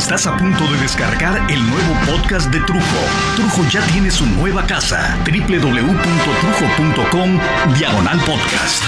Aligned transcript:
Estás 0.00 0.26
a 0.26 0.34
punto 0.34 0.64
de 0.72 0.78
descargar 0.78 1.36
el 1.50 1.60
nuevo 1.68 1.94
podcast 2.06 2.50
de 2.50 2.58
Trujo. 2.60 2.80
Trujo 3.36 3.68
ya 3.68 3.86
tiene 3.88 4.10
su 4.10 4.24
nueva 4.24 4.66
casa. 4.66 5.18
www.trujo.com 5.26 5.78
Diagonal 7.78 8.18
Podcast. 8.20 8.82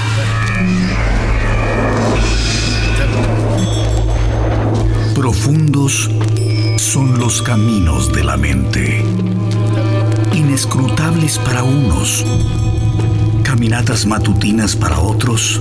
Profundos 5.14 6.10
son 6.78 7.20
los 7.20 7.42
caminos 7.42 8.10
de 8.10 8.24
la 8.24 8.38
mente. 8.38 9.04
Inescrutables 10.32 11.38
para 11.38 11.62
unos. 11.62 12.24
Caminatas 13.44 14.06
matutinas 14.06 14.74
para 14.74 14.98
otros. 14.98 15.60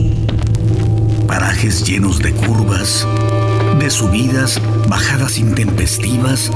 Parajes 1.27 1.85
llenos 1.85 2.19
de 2.19 2.31
curvas 2.31 3.05
de 3.79 3.89
subidas, 3.89 4.61
bajadas 4.87 5.37
intempestivas 5.37 6.51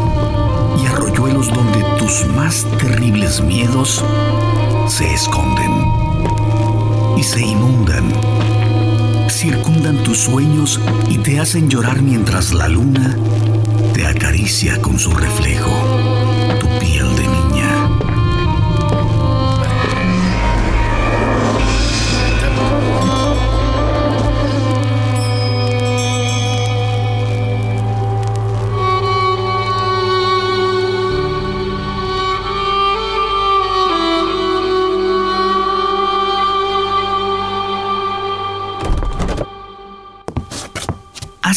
y 0.82 0.86
arroyuelos 0.88 1.54
donde 1.54 1.84
tus 1.98 2.26
más 2.36 2.66
terribles 2.78 3.42
miedos 3.42 4.04
se 4.88 5.14
esconden 5.14 5.72
y 7.18 7.24
se 7.24 7.42
inundan. 7.42 8.12
Circundan 9.30 10.04
tus 10.04 10.20
sueños 10.20 10.80
y 11.10 11.18
te 11.18 11.40
hacen 11.40 11.70
llorar 11.70 12.02
mientras 12.02 12.54
la 12.54 12.68
luna 12.68 13.18
te 13.94 14.06
acaricia 14.06 14.82
con 14.82 15.00
su 15.00 15.12
reflejo, 15.12 15.72
tu 16.60 16.68
piel 16.80 17.16
de 17.16 17.35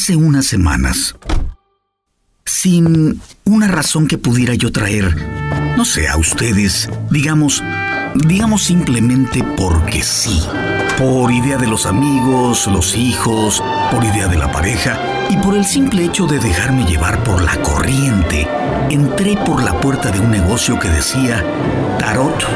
hace 0.09 0.17
unas 0.17 0.47
semanas, 0.47 1.17
sin 2.47 3.20
una 3.45 3.69
razón 3.69 4.06
que 4.09 4.17
pudiera 4.17 4.55
yo 4.55 4.73
traer, 4.73 5.14
no 5.77 5.84
sé, 5.84 6.09
a 6.09 6.17
ustedes, 6.17 6.89
digamos, 7.11 7.62
digamos 8.14 8.62
simplemente 8.62 9.45
porque 9.55 10.03
sí, 10.03 10.41
por 10.97 11.31
idea 11.31 11.59
de 11.59 11.67
los 11.67 11.84
amigos, 11.84 12.69
los 12.69 12.97
hijos, 12.97 13.62
por 13.91 14.03
idea 14.03 14.29
de 14.29 14.39
la 14.39 14.51
pareja 14.51 14.98
y 15.29 15.36
por 15.36 15.55
el 15.55 15.67
simple 15.67 16.06
hecho 16.06 16.27
de 16.27 16.39
dejarme 16.39 16.86
llevar 16.86 17.23
por 17.23 17.42
la 17.42 17.61
corriente, 17.61 18.48
entré 18.89 19.36
por 19.36 19.62
la 19.62 19.79
puerta 19.79 20.11
de 20.11 20.20
un 20.20 20.31
negocio 20.31 20.79
que 20.79 20.89
decía 20.89 21.45
tarot, 21.98 22.47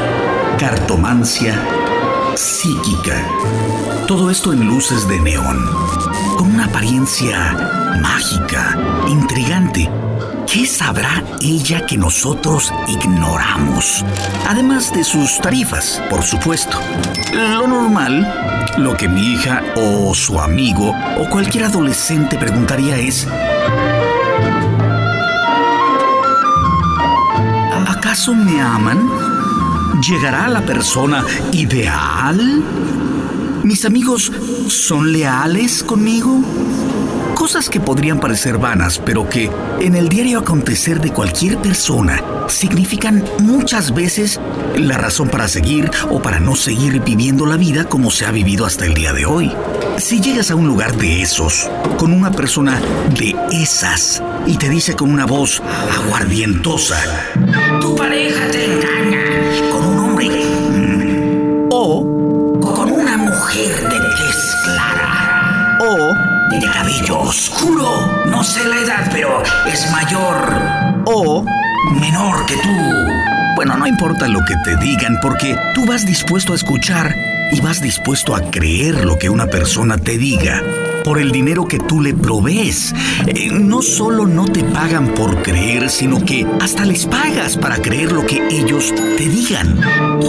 cartomancia, 0.57 1.53
psíquica. 2.35 3.23
Todo 4.07 4.29
esto 4.29 4.53
en 4.53 4.67
luces 4.67 5.07
de 5.07 5.19
neón, 5.19 5.65
con 6.37 6.53
una 6.53 6.65
apariencia 6.65 7.97
mágica, 8.01 8.77
intrigante. 9.07 9.89
¿Qué 10.51 10.65
sabrá 10.65 11.23
ella 11.41 11.85
que 11.85 11.97
nosotros 11.97 12.71
ignoramos? 12.87 14.05
Además 14.47 14.93
de 14.93 15.03
sus 15.03 15.39
tarifas, 15.39 16.01
por 16.09 16.23
supuesto. 16.23 16.79
Lo 17.33 17.67
normal, 17.67 18.71
lo 18.77 18.95
que 18.95 19.07
mi 19.07 19.33
hija 19.33 19.63
o 19.75 20.13
su 20.13 20.39
amigo 20.39 20.93
o 21.17 21.29
cualquier 21.29 21.65
adolescente 21.65 22.37
preguntaría 22.37 22.97
es, 22.97 23.27
¿acaso 27.87 28.35
me 28.35 28.61
aman? 28.61 29.32
¿Llegará 30.01 30.47
la 30.49 30.61
persona 30.61 31.23
ideal? 31.51 32.63
¿Mis 33.63 33.85
amigos 33.85 34.31
son 34.67 35.13
leales 35.13 35.83
conmigo? 35.83 36.41
Cosas 37.35 37.69
que 37.69 37.79
podrían 37.79 38.19
parecer 38.19 38.57
vanas, 38.57 38.99
pero 38.99 39.29
que 39.29 39.51
en 39.79 39.95
el 39.95 40.09
diario 40.09 40.39
acontecer 40.39 40.99
de 40.99 41.11
cualquier 41.11 41.57
persona 41.57 42.21
significan 42.47 43.23
muchas 43.39 43.93
veces 43.93 44.39
la 44.75 44.97
razón 44.97 45.29
para 45.29 45.47
seguir 45.47 45.89
o 46.09 46.21
para 46.21 46.39
no 46.39 46.55
seguir 46.55 47.01
viviendo 47.01 47.45
la 47.45 47.57
vida 47.57 47.85
como 47.85 48.09
se 48.09 48.25
ha 48.25 48.31
vivido 48.31 48.65
hasta 48.65 48.85
el 48.85 48.93
día 48.95 49.13
de 49.13 49.25
hoy. 49.25 49.51
Si 49.97 50.19
llegas 50.19 50.49
a 50.49 50.55
un 50.55 50.67
lugar 50.67 50.97
de 50.97 51.21
esos, 51.21 51.69
con 51.97 52.13
una 52.13 52.31
persona 52.31 52.81
de 53.17 53.35
esas, 53.51 54.23
y 54.47 54.57
te 54.57 54.69
dice 54.69 54.95
con 54.95 55.11
una 55.11 55.25
voz 55.25 55.61
aguardientosa, 56.01 56.97
tu 57.79 57.95
pareja 57.95 58.47
te 58.51 58.92
cabello 67.03 67.19
oscuro, 67.21 68.25
no 68.25 68.43
sé 68.43 68.63
la 68.65 68.77
edad, 68.77 69.09
pero 69.11 69.43
es 69.67 69.91
mayor 69.91 71.03
o 71.05 71.45
menor 71.99 72.45
que 72.45 72.55
tú. 72.55 72.69
Bueno, 73.55 73.77
no 73.77 73.87
importa 73.87 74.27
lo 74.27 74.39
que 74.45 74.55
te 74.63 74.77
digan 74.77 75.19
porque 75.21 75.57
tú 75.73 75.85
vas 75.85 76.05
dispuesto 76.05 76.53
a 76.53 76.55
escuchar 76.55 77.13
y 77.51 77.61
vas 77.61 77.81
dispuesto 77.81 78.35
a 78.35 78.41
creer 78.51 79.05
lo 79.05 79.17
que 79.17 79.29
una 79.29 79.47
persona 79.47 79.97
te 79.97 80.17
diga 80.17 80.61
por 81.03 81.19
el 81.19 81.31
dinero 81.31 81.65
que 81.65 81.77
tú 81.77 82.01
le 82.01 82.13
provees. 82.13 82.93
Eh, 83.27 83.49
no 83.51 83.81
solo 83.81 84.25
no 84.25 84.45
te 84.45 84.63
pagan 84.63 85.09
por 85.09 85.41
creer, 85.41 85.89
sino 85.89 86.23
que 86.23 86.47
hasta 86.61 86.85
les 86.85 87.05
pagas 87.05 87.57
para 87.57 87.81
creer 87.81 88.11
lo 88.11 88.25
que 88.25 88.47
ellos 88.49 88.93
te 88.95 89.27
digan. 89.27 89.79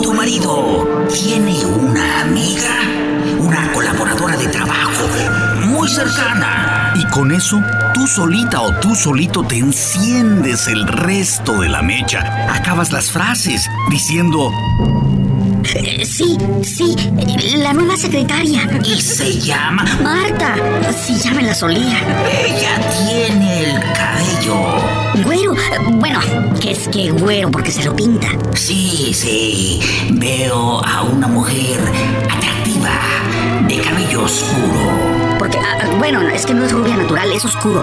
Tu 0.03 0.13
marido 0.13 1.07
tiene 1.13 1.65
una 1.65 2.23
amiga, 2.23 2.75
una 3.39 3.73
colaboradora 3.73 4.37
de 4.37 4.49
trabajo 4.49 5.05
muy 5.85 5.93
cercana. 5.93 6.95
Y 6.97 7.05
con 7.11 7.31
eso, 7.31 7.61
tú 7.93 8.07
solita 8.07 8.63
o 8.63 8.73
tú 8.81 8.95
solito 8.95 9.45
te 9.45 9.59
enciendes 9.59 10.67
el 10.67 10.87
resto 10.87 11.61
de 11.61 11.69
la 11.69 11.83
mecha. 11.83 12.21
Acabas 12.55 12.91
las 12.91 13.11
frases 13.11 13.69
diciendo, 13.91 14.51
eh, 15.75 16.07
Sí, 16.07 16.39
sí, 16.63 16.97
la 17.59 17.75
nueva 17.75 17.99
secretaria. 17.99 18.63
Y 18.85 18.99
se 19.03 19.39
llama. 19.39 19.85
Marta, 20.03 20.55
sí, 21.05 21.19
ya 21.23 21.33
me 21.33 21.43
la 21.43 21.55
solía. 21.55 21.99
Ella 22.31 22.81
tiene 23.07 23.65
el 23.65 23.83
cabello. 23.93 24.95
Güero, 25.23 25.55
bueno, 25.99 26.21
que 26.61 26.71
es 26.71 26.89
que 26.89 27.11
güero 27.11 27.51
porque 27.51 27.71
se 27.71 27.85
lo 27.85 27.95
pinta. 27.95 28.29
Sí, 28.55 29.13
sí. 29.13 29.81
Veo 30.13 30.83
a 30.83 31.03
una 31.03 31.29
mujer 31.29 31.79
atractiva, 32.31 32.91
de 33.77 33.83
cabello 33.83 34.23
oscuro. 34.23 35.37
Porque, 35.39 35.59
ah, 35.59 35.87
bueno, 35.99 36.21
es 36.29 36.47
que 36.47 36.55
no 36.55 36.65
es 36.65 36.73
rubia 36.73 36.97
natural, 36.97 37.31
es 37.33 37.45
oscuro. 37.45 37.83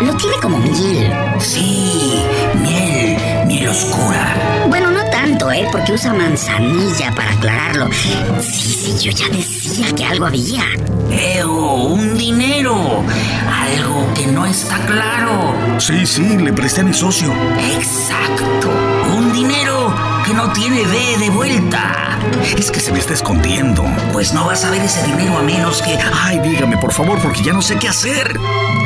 Lo 0.00 0.14
tiene 0.16 0.36
como 0.40 0.58
miel. 0.58 1.12
Sí, 1.38 2.22
miel, 2.60 3.46
miel 3.46 3.68
oscura. 3.68 4.66
Bueno, 4.68 4.90
no 4.90 5.04
tanto, 5.10 5.50
¿eh? 5.50 5.66
Porque 5.72 5.92
usa 5.92 6.12
manzanilla 6.12 7.12
para 7.12 7.32
aclararlo. 7.32 7.88
Sí, 7.92 8.14
sí, 8.40 8.98
yo 9.00 9.12
ya 9.12 9.28
decía 9.28 9.86
que 9.94 10.04
algo 10.04 10.26
había. 10.26 10.64
Veo 11.08 11.84
un 11.84 12.16
dinero. 12.16 13.02
Algo 13.50 14.12
que 14.14 14.26
no 14.26 14.46
está 14.46 14.78
claro. 14.86 15.54
Sí, 15.78 16.06
sí, 16.06 16.36
le 16.36 16.52
presté 16.52 16.82
a 16.82 16.84
mi 16.84 16.94
socio. 16.94 17.32
Exacto. 17.76 18.70
Un 19.16 19.32
dinero 19.32 20.09
que 20.30 20.36
no 20.36 20.52
tiene 20.52 20.84
B 20.84 21.16
de 21.18 21.30
vuelta. 21.30 22.16
Es 22.56 22.70
que 22.70 22.78
se 22.78 22.92
me 22.92 23.00
está 23.00 23.14
escondiendo. 23.14 23.84
Pues 24.12 24.32
no 24.32 24.46
vas 24.46 24.64
a 24.64 24.70
ver 24.70 24.80
ese 24.80 25.02
dinero 25.04 25.36
a 25.36 25.42
menos 25.42 25.82
que 25.82 25.98
Ay, 26.22 26.38
dígame, 26.38 26.76
por 26.76 26.92
favor, 26.92 27.18
porque 27.20 27.42
ya 27.42 27.52
no 27.52 27.60
sé 27.60 27.76
qué 27.78 27.88
hacer. 27.88 28.38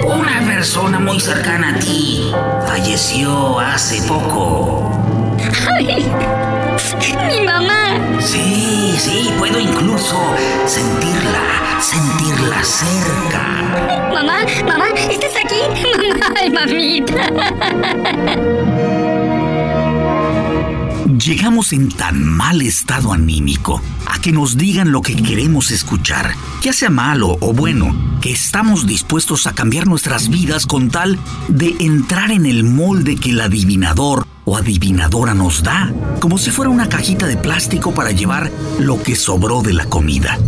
una 0.04 0.40
persona 0.46 0.98
muy 0.98 1.20
cercana 1.20 1.74
a 1.76 1.78
ti 1.78 2.32
falleció 2.66 3.58
hace 3.60 4.00
poco. 4.08 4.90
¡Ay! 5.76 6.10
¡Mi 7.28 7.44
mamá! 7.44 7.98
Sí, 8.20 8.94
sí, 8.98 9.30
puedo 9.38 9.60
incluso 9.60 10.16
sentirla, 10.66 11.42
sentirla 11.78 12.64
cerca. 12.64 13.42
¡Mamá! 14.14 14.46
¡Mamá! 14.66 14.86
¿Estás 15.10 15.34
aquí? 15.44 15.60
¡Mamá! 16.10 16.34
¡Ay, 16.40 16.50
mamita! 16.50 17.28
Llegamos 21.24 21.72
en 21.72 21.88
tan 21.88 22.22
mal 22.22 22.60
estado 22.60 23.14
anímico 23.14 23.80
a 24.06 24.20
que 24.20 24.30
nos 24.30 24.58
digan 24.58 24.92
lo 24.92 25.00
que 25.00 25.16
queremos 25.16 25.70
escuchar, 25.70 26.34
ya 26.60 26.74
sea 26.74 26.90
malo 26.90 27.38
o 27.40 27.54
bueno, 27.54 27.96
que 28.20 28.30
estamos 28.30 28.86
dispuestos 28.86 29.46
a 29.46 29.54
cambiar 29.54 29.86
nuestras 29.86 30.28
vidas 30.28 30.66
con 30.66 30.90
tal 30.90 31.18
de 31.48 31.76
entrar 31.80 32.30
en 32.30 32.44
el 32.44 32.64
molde 32.64 33.16
que 33.16 33.30
el 33.30 33.40
adivinador 33.40 34.23
adivinadora 34.56 35.34
nos 35.34 35.62
da, 35.62 35.92
como 36.20 36.38
si 36.38 36.50
fuera 36.50 36.70
una 36.70 36.88
cajita 36.88 37.26
de 37.26 37.36
plástico 37.36 37.92
para 37.92 38.10
llevar 38.10 38.50
lo 38.78 39.02
que 39.02 39.16
sobró 39.16 39.62
de 39.62 39.72
la 39.72 39.86
comida. 39.86 40.38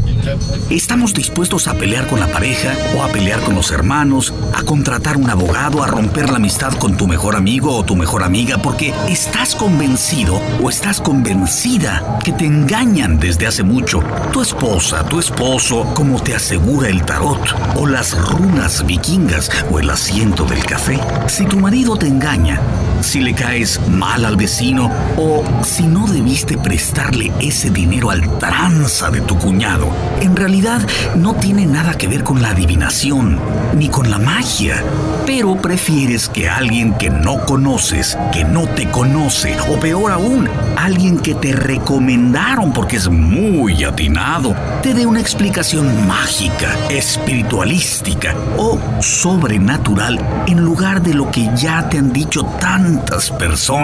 Estamos 0.70 1.14
dispuestos 1.14 1.68
a 1.68 1.74
pelear 1.74 2.08
con 2.08 2.18
la 2.20 2.26
pareja 2.26 2.74
o 2.96 3.02
a 3.02 3.08
pelear 3.08 3.40
con 3.40 3.54
los 3.54 3.70
hermanos, 3.70 4.34
a 4.54 4.62
contratar 4.62 5.16
un 5.16 5.30
abogado, 5.30 5.82
a 5.82 5.86
romper 5.86 6.30
la 6.30 6.36
amistad 6.36 6.72
con 6.74 6.96
tu 6.96 7.06
mejor 7.06 7.36
amigo 7.36 7.76
o 7.76 7.84
tu 7.84 7.94
mejor 7.94 8.22
amiga 8.22 8.58
porque 8.58 8.92
estás 9.08 9.54
convencido 9.54 10.40
o 10.62 10.68
estás 10.68 11.00
convencida 11.00 12.18
que 12.24 12.32
te 12.32 12.46
engañan 12.46 13.18
desde 13.20 13.46
hace 13.46 13.62
mucho. 13.62 14.02
Tu 14.32 14.42
esposa, 14.42 15.04
tu 15.04 15.20
esposo, 15.20 15.84
como 15.94 16.20
te 16.20 16.34
asegura 16.34 16.88
el 16.88 17.04
tarot, 17.04 17.54
o 17.76 17.86
las 17.86 18.16
runas 18.18 18.84
vikingas 18.84 19.50
o 19.70 19.78
el 19.78 19.90
asiento 19.90 20.44
del 20.44 20.64
café. 20.64 20.98
Si 21.28 21.46
tu 21.46 21.58
marido 21.58 21.96
te 21.96 22.08
engaña, 22.08 22.60
si 23.00 23.20
le 23.20 23.34
caes 23.34 23.80
mal 23.96 24.24
al 24.24 24.36
vecino 24.36 24.90
o 25.16 25.42
si 25.62 25.84
no 25.84 26.06
debiste 26.06 26.58
prestarle 26.58 27.32
ese 27.40 27.70
dinero 27.70 28.10
al 28.10 28.38
tranza 28.38 29.10
de 29.10 29.22
tu 29.22 29.38
cuñado, 29.38 29.88
en 30.20 30.36
realidad 30.36 30.80
no 31.16 31.34
tiene 31.34 31.66
nada 31.66 31.94
que 31.94 32.06
ver 32.06 32.22
con 32.22 32.42
la 32.42 32.50
adivinación 32.50 33.38
ni 33.74 33.88
con 33.88 34.10
la 34.10 34.18
magia, 34.18 34.82
pero 35.26 35.56
prefieres 35.56 36.28
que 36.28 36.48
alguien 36.48 36.94
que 36.94 37.10
no 37.10 37.44
conoces, 37.46 38.16
que 38.32 38.44
no 38.44 38.66
te 38.66 38.88
conoce, 38.90 39.56
o 39.70 39.80
peor 39.80 40.12
aún, 40.12 40.48
alguien 40.76 41.18
que 41.18 41.34
te 41.34 41.52
recomendaron 41.52 42.72
porque 42.72 42.96
es 42.96 43.08
muy 43.08 43.84
atinado, 43.84 44.54
te 44.82 44.94
dé 44.94 45.06
una 45.06 45.20
explicación 45.20 46.06
mágica, 46.06 46.76
espiritualística 46.90 48.34
o 48.58 48.78
sobrenatural 49.00 50.18
en 50.46 50.60
lugar 50.60 51.02
de 51.02 51.14
lo 51.14 51.30
que 51.30 51.50
ya 51.56 51.88
te 51.88 51.98
han 51.98 52.12
dicho 52.12 52.44
tantas 52.60 53.30
personas 53.30 53.75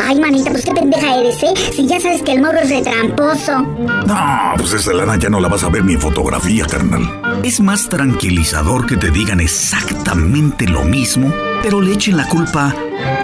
Ay, 0.00 0.20
manita, 0.20 0.50
pues 0.50 0.64
qué 0.64 0.72
pendeja 0.72 1.16
eres, 1.16 1.42
¿eh? 1.42 1.54
Si 1.74 1.86
ya 1.86 2.00
sabes 2.00 2.22
que 2.22 2.32
el 2.32 2.40
morro 2.42 2.58
es 2.60 2.70
retramposo. 2.70 3.62
No, 4.06 4.52
pues 4.56 4.72
esa 4.72 4.92
lana 4.92 5.16
ya 5.16 5.28
no 5.28 5.40
la 5.40 5.48
vas 5.48 5.64
a 5.64 5.68
ver 5.68 5.84
ni 5.84 5.94
en 5.94 6.00
fotografía, 6.00 6.66
carnal. 6.66 7.02
Es 7.42 7.60
más 7.60 7.88
tranquilizador 7.88 8.86
que 8.86 8.96
te 8.96 9.10
digan 9.10 9.40
exactamente 9.40 10.66
lo 10.66 10.84
mismo, 10.84 11.32
pero 11.62 11.80
le 11.80 11.92
echen 11.92 12.16
la 12.16 12.26
culpa 12.26 12.74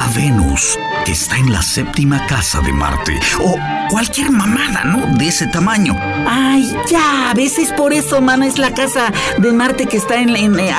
a 0.00 0.08
Venus, 0.14 0.79
que 1.05 1.12
está 1.12 1.37
en 1.37 1.52
la 1.52 1.62
séptima 1.62 2.26
casa 2.26 2.61
de 2.61 2.73
Marte. 2.73 3.19
O 3.40 3.56
cualquier 3.90 4.31
mamada, 4.31 4.85
¿no? 4.85 5.19
De 5.19 5.29
ese 5.29 5.46
tamaño. 5.46 5.96
Ay, 6.26 6.73
ya, 6.90 7.31
a 7.31 7.35
veces 7.35 7.73
por 7.73 7.93
eso, 7.93 8.20
mano, 8.20 8.44
es 8.44 8.58
la 8.58 8.73
casa 8.73 9.12
de 9.38 9.52
Marte 9.52 9.87
que 9.87 9.96
está 9.96 10.20
en... 10.20 10.37
en 10.37 10.58
eh, 10.58 10.73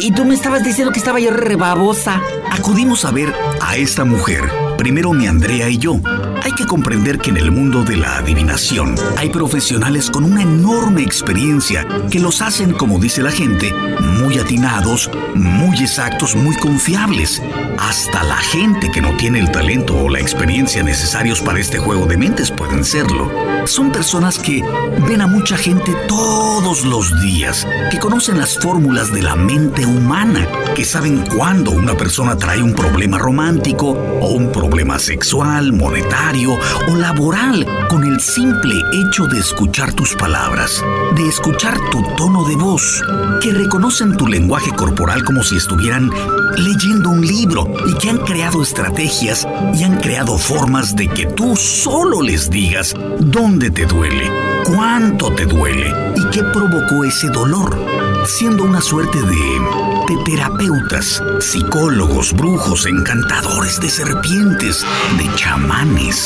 y 0.00 0.10
tú 0.12 0.24
me 0.24 0.34
estabas 0.34 0.64
diciendo 0.64 0.92
que 0.92 0.98
estaba 0.98 1.20
yo 1.20 1.30
rebabosa. 1.30 2.20
Acudimos 2.50 3.04
a 3.04 3.10
ver 3.10 3.34
a 3.60 3.76
esta 3.76 4.04
mujer 4.04 4.50
Primero 4.78 5.12
mi 5.12 5.26
Andrea 5.26 5.68
y 5.68 5.76
yo. 5.76 6.00
Hay 6.48 6.54
que 6.54 6.64
comprender 6.64 7.18
que 7.18 7.28
en 7.28 7.36
el 7.36 7.50
mundo 7.50 7.84
de 7.84 7.98
la 7.98 8.16
adivinación 8.16 8.94
hay 9.18 9.28
profesionales 9.28 10.10
con 10.10 10.24
una 10.24 10.40
enorme 10.40 11.02
experiencia 11.02 11.86
que 12.10 12.20
los 12.20 12.40
hacen, 12.40 12.72
como 12.72 12.98
dice 12.98 13.22
la 13.22 13.30
gente, 13.30 13.70
muy 14.00 14.38
atinados, 14.38 15.10
muy 15.34 15.76
exactos, 15.76 16.34
muy 16.34 16.56
confiables. 16.56 17.42
Hasta 17.78 18.22
la 18.24 18.38
gente 18.38 18.90
que 18.90 19.02
no 19.02 19.14
tiene 19.18 19.40
el 19.40 19.50
talento 19.50 19.94
o 19.94 20.08
la 20.08 20.20
experiencia 20.20 20.82
necesarios 20.82 21.42
para 21.42 21.60
este 21.60 21.76
juego 21.76 22.06
de 22.06 22.16
mentes 22.16 22.50
pueden 22.50 22.82
serlo. 22.82 23.30
Son 23.66 23.92
personas 23.92 24.38
que 24.38 24.64
ven 25.06 25.20
a 25.20 25.26
mucha 25.26 25.58
gente 25.58 25.94
todos 26.08 26.86
los 26.86 27.20
días, 27.20 27.66
que 27.90 27.98
conocen 27.98 28.38
las 28.38 28.58
fórmulas 28.58 29.12
de 29.12 29.20
la 29.20 29.36
mente 29.36 29.84
humana, 29.84 30.48
que 30.74 30.86
saben 30.86 31.26
cuándo 31.26 31.72
una 31.72 31.94
persona 31.94 32.38
trae 32.38 32.62
un 32.62 32.72
problema 32.72 33.18
romántico 33.18 33.90
o 33.90 34.28
un 34.28 34.50
problema 34.50 34.98
sexual, 34.98 35.74
monetario 35.74 36.37
o 36.46 36.94
laboral 36.96 37.66
con 37.88 38.04
el 38.04 38.20
simple 38.20 38.82
hecho 38.92 39.26
de 39.26 39.38
escuchar 39.38 39.92
tus 39.92 40.14
palabras, 40.14 40.84
de 41.16 41.26
escuchar 41.26 41.76
tu 41.90 42.02
tono 42.16 42.44
de 42.44 42.54
voz, 42.54 43.02
que 43.40 43.52
reconocen 43.52 44.16
tu 44.16 44.26
lenguaje 44.26 44.70
corporal 44.72 45.24
como 45.24 45.42
si 45.42 45.56
estuvieran 45.56 46.10
leyendo 46.56 47.10
un 47.10 47.26
libro 47.26 47.66
y 47.86 47.94
que 47.94 48.10
han 48.10 48.18
creado 48.18 48.62
estrategias 48.62 49.46
y 49.74 49.82
han 49.82 49.98
creado 49.98 50.38
formas 50.38 50.94
de 50.94 51.08
que 51.08 51.26
tú 51.26 51.56
solo 51.56 52.22
les 52.22 52.50
digas 52.50 52.94
dónde 53.18 53.70
te 53.70 53.86
duele, 53.86 54.30
cuánto 54.64 55.32
te 55.32 55.44
duele 55.44 55.92
y 56.16 56.30
qué 56.30 56.42
provocó 56.44 57.04
ese 57.04 57.28
dolor, 57.30 57.76
siendo 58.24 58.64
una 58.64 58.80
suerte 58.80 59.20
de 59.20 59.88
terapeutas, 60.24 61.22
psicólogos, 61.40 62.32
brujos, 62.32 62.86
encantadores 62.86 63.80
de 63.80 63.90
serpientes, 63.90 64.84
de 65.16 65.34
chamanes, 65.36 66.17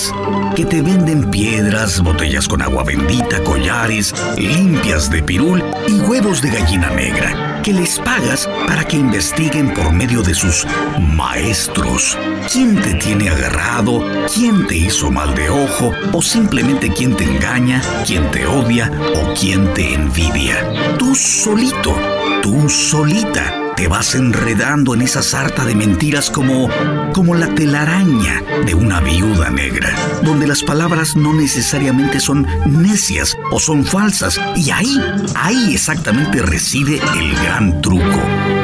que 0.54 0.64
te 0.64 0.82
venden 0.82 1.30
piedras, 1.30 2.00
botellas 2.00 2.48
con 2.48 2.62
agua 2.62 2.84
bendita, 2.84 3.42
collares, 3.42 4.14
limpias 4.36 5.10
de 5.10 5.22
pirul 5.22 5.62
y 5.88 6.00
huevos 6.00 6.42
de 6.42 6.50
gallina 6.50 6.90
negra, 6.90 7.60
que 7.62 7.72
les 7.72 7.98
pagas 7.98 8.48
para 8.66 8.84
que 8.84 8.96
investiguen 8.96 9.72
por 9.74 9.92
medio 9.92 10.22
de 10.22 10.34
sus 10.34 10.66
maestros. 11.14 12.18
Quién 12.50 12.80
te 12.80 12.94
tiene 12.94 13.30
agarrado, 13.30 14.04
quién 14.32 14.66
te 14.66 14.76
hizo 14.76 15.10
mal 15.10 15.34
de 15.34 15.48
ojo 15.50 15.92
o 16.12 16.22
simplemente 16.22 16.90
quién 16.90 17.14
te 17.16 17.24
engaña, 17.24 17.82
quién 18.06 18.30
te 18.30 18.46
odia 18.46 18.90
o 19.14 19.34
quién 19.34 19.72
te 19.74 19.94
envidia. 19.94 20.68
Tú 20.98 21.14
solito, 21.14 21.94
tú 22.42 22.68
solita 22.68 23.61
te 23.76 23.88
vas 23.88 24.14
enredando 24.14 24.94
en 24.94 25.02
esa 25.02 25.22
sarta 25.22 25.64
de 25.64 25.74
mentiras 25.74 26.30
como, 26.30 26.68
como 27.12 27.34
la 27.34 27.54
telaraña 27.54 28.42
de 28.64 28.74
una 28.74 29.00
viuda 29.00 29.50
negra, 29.50 29.94
donde 30.22 30.46
las 30.46 30.62
palabras 30.62 31.16
no 31.16 31.32
necesariamente 31.32 32.20
son 32.20 32.46
necias 32.66 33.36
o 33.50 33.58
son 33.58 33.84
falsas, 33.84 34.40
y 34.56 34.70
ahí, 34.70 35.00
ahí 35.34 35.74
exactamente 35.74 36.42
reside 36.42 37.00
el 37.18 37.34
gran 37.34 37.80
truco. 37.80 38.61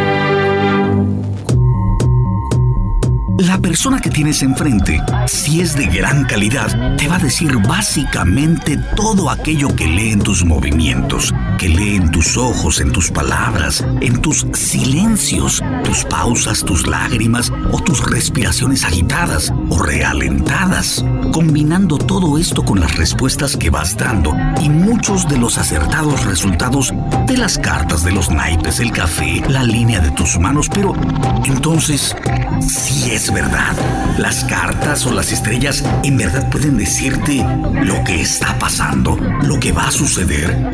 La 3.38 3.56
persona 3.56 4.00
que 4.00 4.11
tienes 4.11 4.43
enfrente, 4.43 5.00
si 5.29 5.61
es 5.61 5.76
de 5.76 5.87
gran 5.87 6.25
calidad, 6.25 6.96
te 6.96 7.06
va 7.06 7.17
a 7.17 7.20
decir 7.20 7.56
básicamente 7.69 8.76
todo 8.96 9.31
aquello 9.31 9.76
que 9.76 9.87
lee 9.87 10.11
en 10.11 10.19
tus 10.19 10.44
movimientos, 10.44 11.32
que 11.56 11.69
lee 11.69 11.94
en 11.94 12.11
tus 12.11 12.37
ojos, 12.37 12.81
en 12.81 12.90
tus 12.90 13.12
palabras, 13.12 13.87
en 14.00 14.20
tus 14.20 14.44
silencios, 14.55 15.62
tus 15.85 16.05
pausas, 16.05 16.64
tus 16.64 16.88
lágrimas 16.88 17.52
o 17.70 17.81
tus 17.81 18.05
respiraciones 18.11 18.85
agitadas 18.85 19.52
o 19.69 19.81
realentadas, 19.85 21.05
combinando 21.32 21.96
todo 21.96 22.38
esto 22.38 22.64
con 22.64 22.81
las 22.81 22.96
respuestas 22.96 23.56
que 23.56 23.70
vas 23.70 23.96
dando 23.96 24.35
y 24.61 24.69
muchos 24.69 25.29
de 25.29 25.38
los 25.38 25.58
acertados 25.58 26.25
resultados 26.25 26.93
de 27.29 27.37
las 27.37 27.56
cartas, 27.56 28.02
de 28.02 28.11
los 28.11 28.31
naipes, 28.31 28.81
el 28.81 28.90
café, 28.90 29.44
la 29.49 29.62
línea 29.62 30.00
de 30.00 30.11
tus 30.11 30.40
manos, 30.40 30.69
pero 30.69 30.93
entonces, 31.44 32.17
si 32.61 33.12
es 33.12 33.28
verdad. 33.33 33.77
Las 34.19 34.45
cartas 34.45 35.07
o 35.07 35.12
las 35.12 35.33
estrellas 35.33 35.85
en 36.02 36.17
verdad 36.17 36.49
pueden 36.50 36.79
decirte 36.79 37.45
lo 37.83 38.02
que 38.05 38.21
está 38.21 38.59
pasando, 38.59 39.17
lo 39.43 39.61
que 39.61 39.73
va 39.73 39.88
a 39.88 39.93
suceder. 39.93 40.73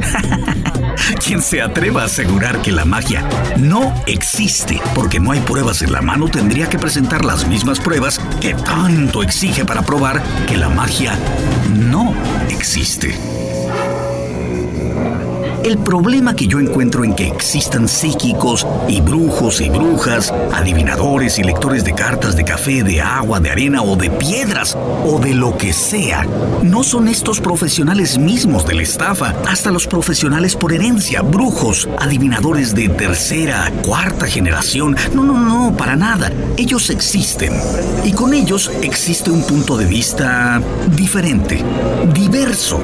Quien 1.24 1.42
se 1.42 1.60
atreva 1.60 2.02
a 2.02 2.06
asegurar 2.06 2.62
que 2.62 2.72
la 2.72 2.84
magia 2.84 3.28
no 3.58 3.94
existe 4.06 4.80
porque 4.94 5.20
no 5.20 5.32
hay 5.32 5.40
pruebas 5.40 5.82
en 5.82 5.92
la 5.92 6.00
mano 6.00 6.28
tendría 6.28 6.68
que 6.68 6.78
presentar 6.78 7.24
las 7.24 7.46
mismas 7.46 7.80
pruebas 7.80 8.20
que 8.40 8.54
tanto 8.54 9.22
exige 9.22 9.64
para 9.64 9.82
probar 9.82 10.22
que 10.46 10.56
la 10.56 10.68
magia 10.68 11.18
no 11.74 12.14
existe. 12.48 13.14
El 15.64 15.78
problema 15.78 16.36
que 16.36 16.46
yo 16.46 16.60
encuentro 16.60 17.04
en 17.04 17.14
que 17.14 17.26
existan 17.26 17.88
psíquicos 17.88 18.66
y 18.86 19.00
brujos 19.00 19.62
y 19.62 19.70
brujas, 19.70 20.30
adivinadores 20.52 21.38
y 21.38 21.42
lectores 21.42 21.84
de 21.84 21.94
cartas 21.94 22.36
de 22.36 22.44
café, 22.44 22.82
de 22.82 23.00
agua, 23.00 23.40
de 23.40 23.48
arena 23.48 23.82
o 23.82 23.96
de 23.96 24.10
piedras 24.10 24.76
o 24.76 25.18
de 25.18 25.32
lo 25.32 25.56
que 25.56 25.72
sea, 25.72 26.26
no 26.62 26.84
son 26.84 27.08
estos 27.08 27.40
profesionales 27.40 28.18
mismos 28.18 28.66
de 28.66 28.74
la 28.74 28.82
estafa, 28.82 29.34
hasta 29.48 29.70
los 29.70 29.86
profesionales 29.86 30.54
por 30.54 30.70
herencia, 30.70 31.22
brujos, 31.22 31.88
adivinadores 31.98 32.74
de 32.74 32.90
tercera, 32.90 33.72
cuarta 33.86 34.26
generación. 34.26 34.94
No, 35.14 35.24
no, 35.24 35.40
no, 35.40 35.74
para 35.74 35.96
nada. 35.96 36.30
Ellos 36.58 36.90
existen. 36.90 37.54
Y 38.04 38.12
con 38.12 38.34
ellos 38.34 38.70
existe 38.82 39.30
un 39.30 39.42
punto 39.46 39.78
de 39.78 39.86
vista 39.86 40.60
diferente, 40.94 41.64
diverso 42.12 42.82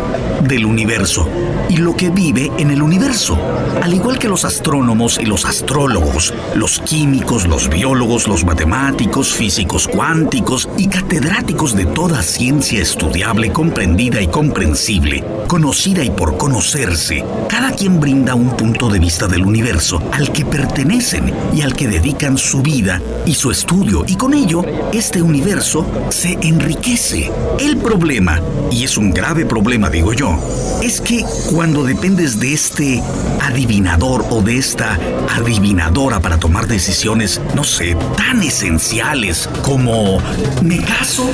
del 0.49 0.65
universo 0.65 1.29
y 1.69 1.77
lo 1.77 1.95
que 1.95 2.09
vive 2.09 2.51
en 2.59 2.70
en 2.71 2.77
el 2.77 2.83
universo. 2.83 3.37
Al 3.83 3.93
igual 3.95 4.19
que 4.19 4.29
los 4.29 4.45
astrónomos 4.45 5.19
y 5.21 5.27
los 5.27 5.45
astrólogos, 5.45 6.33
los 6.55 6.79
químicos, 6.81 7.47
los 7.47 7.69
biólogos, 7.69 8.29
los 8.29 8.45
matemáticos, 8.45 9.33
físicos 9.33 9.89
cuánticos 9.89 10.69
y 10.77 10.89
catedráticos 10.89 11.75
de 11.75 11.87
toda 11.87 12.23
ciencia 12.23 12.81
estudiable, 12.81 13.53
comprendida 13.53 14.21
y 14.21 14.29
comprensible, 14.29 15.25
conocida 15.49 16.05
y 16.05 16.11
por 16.11 16.37
conocerse, 16.37 17.25
cada 17.49 17.73
quien 17.73 18.01
brinda 18.01 18.35
un 18.35 18.57
punto 18.57 18.89
de 18.89 18.99
vista 18.99 19.27
del 19.27 19.45
universo 19.45 20.03
al 20.13 20.33
que 20.33 20.45
pertenecen 20.45 21.33
y 21.55 21.63
al 21.63 21.75
que 21.75 21.89
dedican 21.89 22.39
su 22.39 22.63
vida 22.63 23.01
y 23.27 23.35
su 23.35 23.51
estudio, 23.51 24.05
y 24.07 24.17
con 24.17 24.35
ello 24.35 24.65
este 24.93 25.23
universo 25.23 25.87
se 26.11 26.39
enriquece. 26.43 27.31
El 27.59 27.79
problema, 27.79 28.41
y 28.71 28.85
es 28.85 28.97
un 28.97 29.11
grave 29.13 29.45
problema 29.45 29.91
digo 29.91 30.13
yo, 30.13 30.39
es 30.83 31.01
que 31.01 31.25
cuando 31.51 31.85
dependes 31.85 32.39
de 32.39 32.55
este 32.61 33.03
adivinador 33.41 34.27
o 34.29 34.43
de 34.43 34.59
esta 34.59 34.99
adivinadora 35.35 36.21
para 36.21 36.39
tomar 36.39 36.67
decisiones, 36.67 37.41
no 37.55 37.65
sé, 37.65 37.97
tan 38.19 38.43
esenciales 38.43 39.49
como 39.63 40.19
¿me 40.63 40.77
caso 40.77 41.31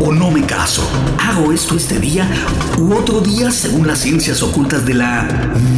o 0.00 0.12
no 0.12 0.32
me 0.32 0.42
caso? 0.42 0.82
¿Hago 1.20 1.52
esto 1.52 1.76
este 1.76 2.00
día 2.00 2.28
u 2.78 2.94
otro 2.94 3.20
día 3.20 3.52
según 3.52 3.86
las 3.86 4.00
ciencias 4.00 4.42
ocultas 4.42 4.84
de 4.84 4.94
la 4.94 5.28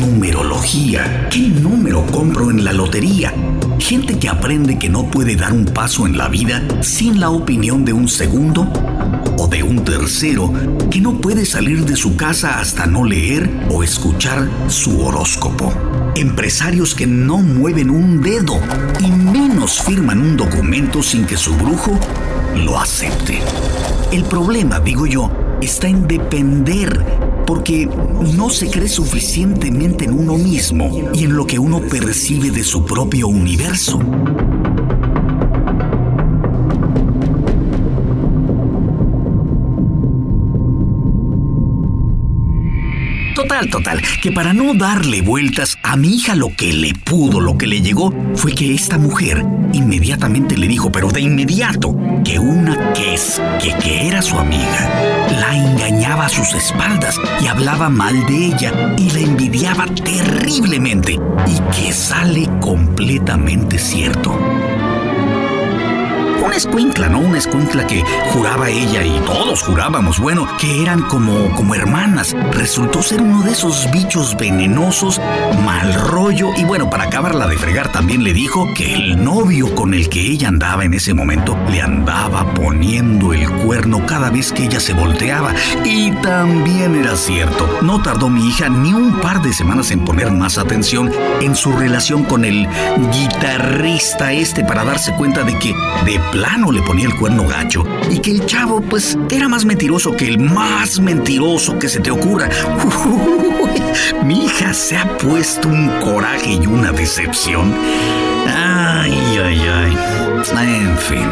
numerología? 0.01 1.29
¿Qué 1.31 1.49
número 1.49 2.07
compro 2.07 2.51
en 2.51 2.65
la 2.65 2.73
lotería? 2.73 3.35
Gente 3.79 4.19
que 4.19 4.31
aprende 4.31 4.79
que 4.79 4.89
no 4.89 5.11
puede 5.11 5.37
dar 5.37 5.53
un 5.53 5.67
paso 5.67 6.07
en 6.07 6.17
la 6.17 6.29
vida 6.29 6.63
sin 6.81 7.21
la 7.21 7.29
opinión 7.29 7.85
de 7.85 7.93
un 7.93 8.09
segundo 8.09 8.67
o 9.39 9.47
de 9.47 9.63
un 9.63 9.85
tercero 9.85 10.53
que 10.91 11.01
no 11.01 11.21
puede 11.21 11.47
salir 11.47 11.85
de 11.85 11.97
su 11.97 12.17
casa 12.17 12.59
hasta 12.59 12.87
no 12.87 13.05
leer 13.05 13.49
o 13.71 13.83
escuchar 13.85 14.49
su 14.79 15.05
horóscopo. 15.05 15.73
Empresarios 16.15 16.95
que 16.95 17.05
no 17.05 17.39
mueven 17.39 17.91
un 17.91 18.23
dedo 18.23 18.61
y 19.01 19.11
menos 19.11 19.83
firman 19.83 20.21
un 20.21 20.37
documento 20.37 21.03
sin 21.03 21.27
que 21.27 21.37
su 21.37 21.53
brujo 21.57 21.99
lo 22.55 22.79
acepte. 22.79 23.41
El 24.13 24.23
problema, 24.23 24.79
digo 24.79 25.05
yo, 25.05 25.33
está 25.61 25.89
en 25.89 26.07
depender 26.07 27.05
porque 27.45 27.87
no 28.37 28.51
se 28.51 28.71
cree 28.71 28.89
suficientemente 28.89 30.05
en 30.05 30.13
uno 30.13 30.39
mismo 30.39 31.11
y 31.13 31.25
en 31.25 31.35
lo 31.35 31.45
que 31.45 31.59
uno 31.59 31.81
percibe 31.81 32.53
de 32.53 32.63
su 32.63 32.87
propio 32.87 33.27
universo. 33.27 33.99
Total, 43.59 43.71
total, 43.71 44.03
que 44.23 44.31
para 44.31 44.53
no 44.53 44.73
darle 44.73 45.21
vueltas 45.21 45.79
a 45.83 45.97
mi 45.97 46.15
hija 46.15 46.37
lo 46.37 46.55
que 46.55 46.73
le 46.73 46.95
pudo, 46.95 47.41
lo 47.41 47.59
que 47.59 47.67
le 47.67 47.81
llegó, 47.81 48.15
fue 48.37 48.55
que 48.55 48.73
esta 48.73 48.99
mujer 48.99 49.45
inmediatamente 49.73 50.57
le 50.57 50.69
dijo, 50.69 50.93
pero 50.93 51.09
de 51.09 51.23
inmediato, 51.23 51.97
que 52.25 52.39
una 52.39 52.93
que 52.93 53.15
es, 53.15 53.43
que, 53.61 53.75
que 53.79 54.07
era 54.07 54.23
su 54.23 54.39
amiga, 54.39 55.27
la 55.41 55.57
engañaba 55.57 56.27
a 56.27 56.29
sus 56.29 56.55
espaldas 56.55 57.17
y 57.43 57.49
hablaba 57.49 57.89
mal 57.89 58.27
de 58.27 58.47
ella 58.47 58.95
y 58.97 59.11
la 59.11 59.21
envidiaba 59.21 59.87
terriblemente 59.87 61.15
y 61.15 61.75
que 61.75 61.93
sale 61.93 62.49
completamente 62.61 63.77
cierto 63.77 64.39
una 66.49 66.57
escuincla, 66.57 67.11
¿no? 67.11 67.21
Una 67.21 67.37
escuincla 67.37 67.87
que 67.87 68.03
juraba 68.33 68.71
ella 68.71 69.05
y 69.05 69.21
todos 69.27 69.63
jurábamos, 69.63 70.19
bueno, 70.19 70.49
que 70.59 70.83
eran 70.83 71.03
como, 71.03 71.55
como 71.55 71.75
hermanas. 71.75 72.35
Resultó 72.53 73.03
ser 73.03 73.21
uno 73.21 73.43
de 73.43 73.53
esos 73.53 73.87
bichos 73.93 74.35
venenosos, 74.35 75.21
mal 75.63 75.93
rollo, 75.93 76.49
y 76.57 76.65
bueno, 76.65 76.89
para 76.89 77.05
acabarla 77.05 77.47
de 77.49 77.59
fregar 77.59 77.93
también 77.93 78.25
le 78.25 78.33
dijo 78.33 78.67
que 78.75 78.95
el 78.95 79.23
novio 79.23 79.75
con 79.75 79.93
el 79.93 80.09
que 80.09 80.23
ella 80.23 80.49
andaba 80.49 80.87
en 80.87 80.95
ese 80.95 81.13
momento 81.13 81.55
le 81.71 81.83
andaba 81.83 82.55
poniendo 82.55 83.35
el 83.35 83.47
cuerno 83.51 84.07
cada 84.07 84.31
vez 84.31 84.51
que 84.51 84.65
ella 84.65 84.81
se 84.81 84.95
volteaba. 84.95 85.53
Y 85.85 86.13
también 86.23 86.97
era 86.97 87.15
cierto, 87.15 87.69
no 87.83 88.01
tardó 88.01 88.31
mi 88.31 88.49
hija 88.49 88.71
ni 88.71 88.95
un 88.95 89.21
par 89.21 89.43
de 89.43 89.53
semanas 89.53 89.91
en 89.91 90.03
poner 90.03 90.31
más 90.31 90.57
atención 90.57 91.13
en 91.43 91.55
su 91.55 91.73
relación 91.73 92.25
con 92.25 92.47
el 92.47 92.67
guitarrista 93.13 94.33
este 94.33 94.65
para 94.65 94.85
darse 94.85 95.13
cuenta 95.13 95.43
de 95.45 95.59
que 95.59 95.75
de 96.07 96.19
plano 96.39 96.71
le 96.71 96.81
ponía 96.83 97.07
el 97.07 97.17
cuerno 97.17 97.49
gacho 97.49 97.83
y 98.13 98.21
que 98.21 98.31
el 98.31 98.47
chavo 98.47 98.81
pues 98.81 99.19
era 99.29 99.49
más 99.49 99.65
mentiroso 99.65 100.17
que 100.17 100.29
el 100.29 100.39
más 100.39 101.01
mentiroso 101.01 101.77
que 101.81 101.89
se 101.89 101.99
te 101.99 102.13
ocurra. 102.13 102.49
mi 104.25 104.45
hija 104.45 104.73
se 104.73 104.97
ha 104.97 105.19
puesto 105.19 105.67
un 105.67 105.89
coraje 105.99 106.53
y 106.53 106.65
una 106.65 106.93
decepción. 106.93 107.75
Ay, 108.47 109.13
ay, 109.43 109.61
ay. 109.61 109.97
En 110.63 110.97
fin. 110.99 111.27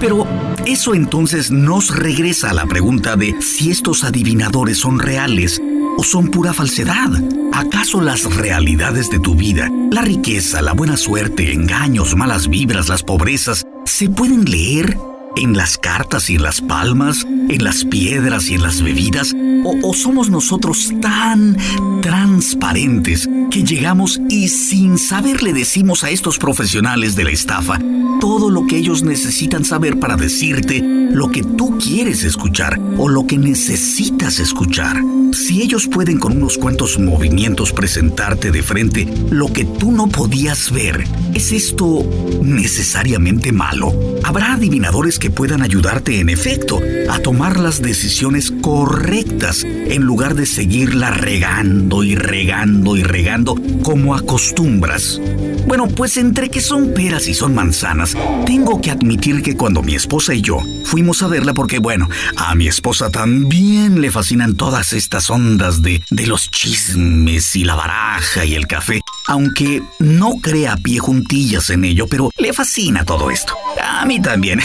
Pero 0.00 0.26
eso 0.66 0.92
entonces 0.92 1.52
nos 1.52 1.96
regresa 1.96 2.50
a 2.50 2.54
la 2.54 2.66
pregunta 2.66 3.14
de 3.14 3.40
si 3.40 3.70
estos 3.70 4.02
adivinadores 4.02 4.78
son 4.78 4.98
reales 4.98 5.62
o 5.96 6.04
son 6.04 6.28
pura 6.28 6.52
falsedad. 6.52 7.10
¿Acaso 7.52 8.00
las 8.00 8.24
realidades 8.34 9.10
de 9.10 9.18
tu 9.18 9.34
vida, 9.34 9.70
la 9.90 10.02
riqueza, 10.02 10.62
la 10.62 10.72
buena 10.72 10.96
suerte, 10.96 11.52
engaños, 11.52 12.16
malas 12.16 12.48
vibras, 12.48 12.88
las 12.88 13.02
pobrezas, 13.02 13.64
se 13.84 14.08
pueden 14.08 14.44
leer 14.44 14.96
en 15.36 15.56
las 15.56 15.78
cartas 15.78 16.30
y 16.30 16.36
en 16.36 16.42
las 16.42 16.60
palmas, 16.60 17.24
en 17.24 17.62
las 17.62 17.84
piedras 17.84 18.48
y 18.48 18.54
en 18.54 18.62
las 18.62 18.82
bebidas? 18.82 19.34
¿O, 19.64 19.94
somos 19.94 20.28
nosotros 20.30 20.92
tan 21.00 21.56
transparentes 22.02 23.28
que 23.50 23.62
llegamos 23.62 24.20
y 24.28 24.48
sin 24.48 24.98
saber 24.98 25.42
le 25.42 25.52
decimos 25.52 26.04
a 26.04 26.10
estos 26.10 26.38
profesionales 26.38 27.16
de 27.16 27.24
la 27.24 27.30
estafa 27.30 27.78
todo 28.20 28.50
lo 28.50 28.66
que 28.66 28.76
ellos 28.76 29.02
necesitan 29.02 29.64
saber 29.64 29.98
para 29.98 30.16
decirte 30.16 30.82
lo 30.82 31.30
que 31.30 31.42
tú 31.42 31.78
quieres 31.78 32.24
escuchar 32.24 32.78
o 32.98 33.08
lo 33.08 33.26
que 33.26 33.38
necesitas 33.38 34.38
escuchar? 34.38 35.02
Si 35.34 35.62
ellos 35.62 35.88
pueden 35.88 36.20
con 36.20 36.36
unos 36.36 36.56
cuantos 36.58 36.96
movimientos 36.96 37.72
presentarte 37.72 38.52
de 38.52 38.62
frente 38.62 39.08
lo 39.30 39.52
que 39.52 39.64
tú 39.64 39.90
no 39.90 40.06
podías 40.06 40.70
ver, 40.70 41.02
¿es 41.34 41.50
esto 41.50 42.08
necesariamente 42.40 43.50
malo? 43.50 43.92
Habrá 44.22 44.52
adivinadores 44.52 45.18
que 45.18 45.30
puedan 45.30 45.60
ayudarte 45.60 46.20
en 46.20 46.28
efecto 46.28 46.80
a 47.10 47.18
tomar 47.18 47.58
las 47.58 47.82
decisiones 47.82 48.52
correctas 48.62 49.64
en 49.64 50.02
lugar 50.02 50.36
de 50.36 50.46
seguirla 50.46 51.10
regando 51.10 52.04
y 52.04 52.14
regando 52.14 52.96
y 52.96 53.02
regando 53.02 53.56
como 53.82 54.14
acostumbras. 54.14 55.20
Bueno, 55.66 55.88
pues 55.88 56.16
entre 56.16 56.50
que 56.50 56.60
son 56.60 56.92
peras 56.92 57.26
y 57.26 57.34
son 57.34 57.54
manzanas, 57.54 58.16
tengo 58.44 58.80
que 58.80 58.90
admitir 58.90 59.42
que 59.42 59.56
cuando 59.56 59.82
mi 59.82 59.94
esposa 59.94 60.34
y 60.34 60.42
yo 60.42 60.60
fuimos 60.84 61.22
a 61.22 61.28
verla, 61.28 61.54
porque 61.54 61.78
bueno, 61.78 62.08
a 62.36 62.54
mi 62.54 62.68
esposa 62.68 63.10
también 63.10 64.00
le 64.00 64.10
fascinan 64.10 64.56
todas 64.56 64.92
estas 64.92 65.30
ondas 65.30 65.82
de, 65.82 66.02
de 66.10 66.26
los 66.26 66.50
chismes 66.50 67.56
y 67.56 67.64
la 67.64 67.74
baraja 67.74 68.44
y 68.44 68.54
el 68.54 68.66
café, 68.66 69.00
aunque 69.26 69.82
no 69.98 70.36
crea 70.40 70.76
pie 70.76 70.98
juntillas 70.98 71.70
en 71.70 71.84
ello, 71.84 72.06
pero 72.06 72.30
le 72.36 72.52
fascina 72.52 73.04
todo 73.04 73.30
esto. 73.30 73.54
A 73.82 74.04
mí 74.04 74.20
también. 74.20 74.60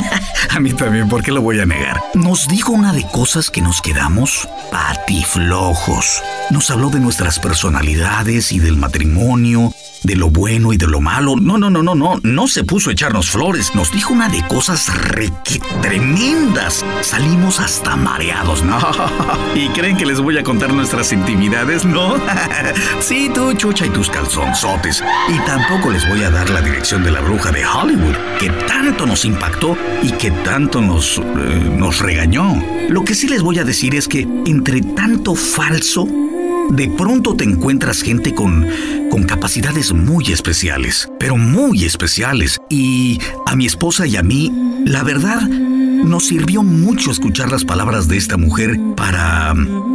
a 0.50 0.60
mí 0.60 0.72
también, 0.72 1.08
¿por 1.08 1.22
qué 1.22 1.32
lo 1.32 1.42
voy 1.42 1.60
a 1.60 1.66
negar? 1.66 2.00
Nos 2.14 2.48
dijo 2.48 2.72
una 2.72 2.92
de 2.92 3.06
cosas 3.10 3.50
que 3.50 3.60
nos 3.60 3.80
quedamos 3.80 4.48
patiflojos. 4.70 6.22
Nos 6.50 6.70
habló 6.70 6.90
de 6.90 7.00
nuestras 7.00 7.38
personalidades 7.38 8.52
y 8.52 8.58
del 8.58 8.76
matrimonio, 8.76 9.72
de 10.02 10.16
lo 10.16 10.30
bueno 10.30 10.72
y 10.72 10.76
de 10.76 10.86
lo 10.86 11.00
malo. 11.00 11.36
No, 11.36 11.58
no, 11.58 11.70
no, 11.70 11.82
no, 11.82 11.94
no. 11.94 12.20
No 12.22 12.48
se 12.48 12.64
puso 12.64 12.90
a 12.90 12.92
echarnos 12.92 13.30
flores. 13.30 13.74
Nos 13.74 13.92
dijo 13.92 14.12
una 14.12 14.28
de 14.28 14.44
cosas 14.46 14.92
re 15.10 15.30
tremendas. 15.82 16.84
Salimos 17.02 17.60
hasta 17.60 17.96
mareados, 17.96 18.62
¿no? 18.62 18.78
¿Y 19.54 19.68
creen 19.68 19.96
que 19.96 20.06
les 20.06 20.20
voy 20.20 20.38
a 20.38 20.42
contar 20.42 20.72
nuestras 20.72 21.12
intimidades? 21.12 21.84
No. 21.84 22.16
sí, 23.00 23.30
tú, 23.32 23.52
chucha, 23.54 23.86
y 23.86 23.90
calzonzotes. 24.08 25.02
Y 25.28 25.38
tampoco 25.46 25.90
les 25.90 26.08
voy 26.08 26.22
a 26.22 26.30
dar 26.30 26.48
la 26.50 26.62
dirección 26.62 27.04
de 27.04 27.10
la 27.10 27.20
bruja 27.20 27.50
de 27.50 27.66
Hollywood, 27.66 28.14
que 28.38 28.50
tanto 28.66 29.06
nos 29.06 29.24
impactó 29.24 29.76
y 30.02 30.12
que 30.12 30.30
tanto 30.30 30.80
nos, 30.80 31.18
eh, 31.18 31.22
nos 31.76 32.00
regañó. 32.00 32.62
Lo 32.88 33.04
que 33.04 33.14
sí 33.14 33.28
les 33.28 33.42
voy 33.42 33.58
a 33.58 33.64
decir 33.64 33.94
es 33.94 34.08
que 34.08 34.26
entre 34.46 34.80
tanto 34.80 35.34
falso, 35.34 36.06
de 36.70 36.88
pronto 36.88 37.34
te 37.34 37.44
encuentras 37.44 38.02
gente 38.02 38.34
con, 38.34 38.66
con 39.10 39.24
capacidades 39.24 39.92
muy 39.92 40.32
especiales, 40.32 41.08
pero 41.18 41.36
muy 41.36 41.84
especiales. 41.84 42.58
Y 42.68 43.18
a 43.46 43.56
mi 43.56 43.66
esposa 43.66 44.06
y 44.06 44.16
a 44.16 44.22
mí, 44.22 44.52
la 44.84 45.02
verdad, 45.02 45.42
nos 46.04 46.26
sirvió 46.26 46.62
mucho 46.62 47.10
escuchar 47.10 47.50
las 47.50 47.64
palabras 47.64 48.08
de 48.08 48.16
esta 48.16 48.36
mujer 48.36 48.78
para, 48.96 49.54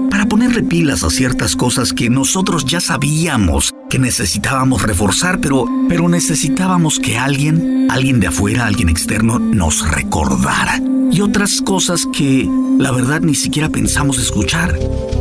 para 0.09 0.25
ponerle 0.27 0.63
pilas 0.63 1.03
a 1.03 1.09
ciertas 1.09 1.55
cosas 1.55 1.93
que 1.93 2.09
nosotros 2.09 2.65
ya 2.65 2.79
sabíamos 2.79 3.73
necesitábamos 3.99 4.81
reforzar, 4.81 5.39
pero, 5.39 5.65
pero 5.87 6.07
necesitábamos 6.09 6.99
que 6.99 7.17
alguien, 7.17 7.87
alguien 7.89 8.19
de 8.19 8.27
afuera, 8.27 8.65
alguien 8.65 8.89
externo, 8.89 9.39
nos 9.39 9.89
recordara. 9.89 10.81
Y 11.11 11.21
otras 11.21 11.61
cosas 11.61 12.07
que, 12.13 12.49
la 12.79 12.91
verdad, 12.91 13.21
ni 13.21 13.35
siquiera 13.35 13.69
pensamos 13.69 14.17
escuchar. 14.17 14.77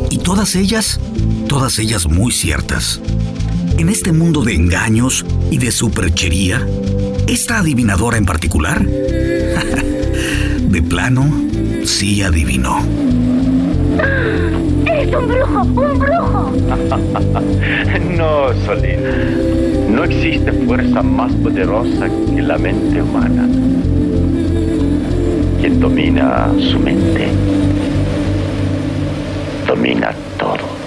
Y 0.09 0.17
todas 0.17 0.55
ellas, 0.55 0.99
todas 1.47 1.79
ellas 1.79 2.07
muy 2.07 2.31
ciertas. 2.31 3.01
En 3.77 3.89
este 3.89 4.11
mundo 4.11 4.43
de 4.43 4.55
engaños 4.55 5.25
y 5.51 5.57
de 5.57 5.71
superchería, 5.71 6.65
esta 7.27 7.59
adivinadora 7.59 8.17
en 8.17 8.25
particular, 8.25 8.85
de 8.85 10.81
plano, 10.81 11.31
sí 11.85 12.21
adivinó. 12.23 12.79
¡Eres 14.85 15.15
un 15.15 15.27
brujo! 15.27 15.61
¡Un 15.61 15.99
brujo! 15.99 16.24
no, 18.17 18.53
Solín. 18.65 18.99
No 19.95 20.03
existe 20.03 20.51
fuerza 20.51 21.01
más 21.01 21.31
poderosa 21.33 22.09
que 22.33 22.41
la 22.41 22.57
mente 22.57 23.01
humana. 23.01 23.47
Quien 25.61 25.79
domina 25.79 26.49
su 26.59 26.79
mente, 26.79 27.27
domina 29.67 30.11
todo. 30.37 30.84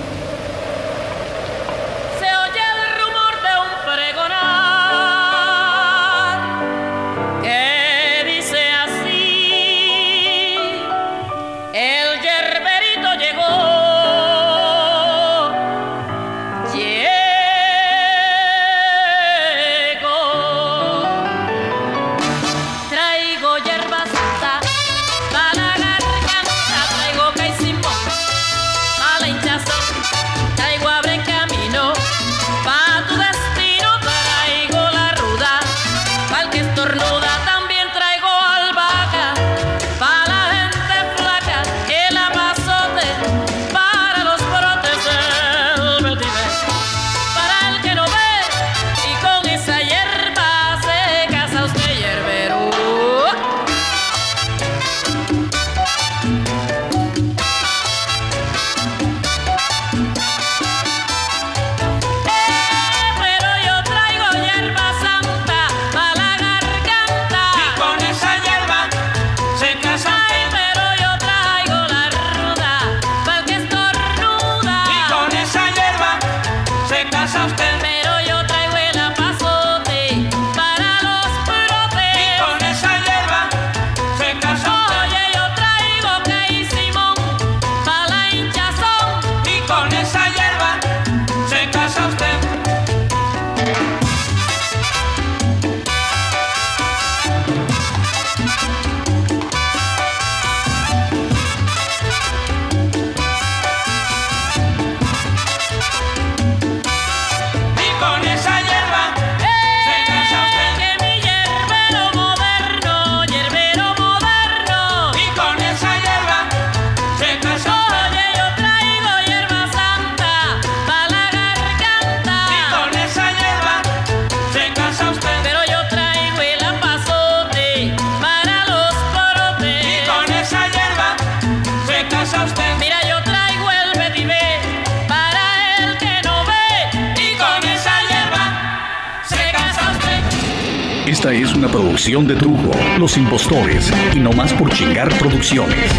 Esta 141.18 141.32
es 141.32 141.52
una 141.52 141.66
producción 141.68 142.28
de 142.28 142.36
Trujo, 142.36 142.70
Los 142.96 143.16
Impostores 143.16 143.90
y 144.14 144.20
No 144.20 144.32
Más 144.32 144.52
por 144.52 144.72
Chingar 144.72 145.08
Producciones. 145.18 145.90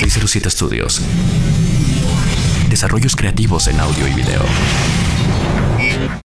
607 0.00 0.50
Studios. 0.50 1.00
Desarrollos 2.68 3.14
creativos 3.14 3.68
en 3.68 3.78
audio 3.78 4.08
y 4.08 4.14
video. 4.14 4.42